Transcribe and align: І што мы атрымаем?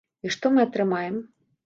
І 0.27 0.31
што 0.35 0.49
мы 0.53 0.63
атрымаем? 0.63 1.19